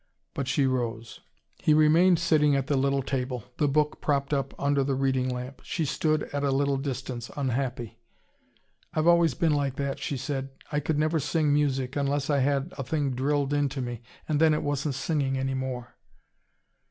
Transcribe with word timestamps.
But 0.33 0.47
she 0.47 0.65
rose. 0.65 1.19
He 1.59 1.75
remained 1.75 2.17
sitting 2.17 2.55
at 2.55 2.65
the 2.65 2.75
little 2.75 3.03
table, 3.03 3.43
the 3.57 3.67
book 3.67 4.01
propped 4.01 4.33
up 4.33 4.51
under 4.59 4.83
the 4.83 4.95
reading 4.95 5.29
lamp. 5.29 5.61
She 5.63 5.85
stood 5.85 6.23
at 6.33 6.43
a 6.43 6.49
little 6.49 6.77
distance, 6.77 7.29
unhappy. 7.37 7.99
"I've 8.95 9.05
always 9.05 9.35
been 9.35 9.53
like 9.53 9.75
that," 9.75 9.99
she 9.99 10.17
said. 10.17 10.49
"I 10.71 10.79
could 10.79 10.97
never 10.97 11.19
sing 11.19 11.53
music, 11.53 11.95
unless 11.95 12.31
I 12.31 12.39
had 12.39 12.73
a 12.79 12.83
thing 12.83 13.11
drilled 13.11 13.53
into 13.53 13.79
me, 13.79 14.01
and 14.27 14.41
then 14.41 14.55
it 14.55 14.63
wasn't 14.63 14.95
singing 14.95 15.37
any 15.37 15.53
more." 15.53 15.93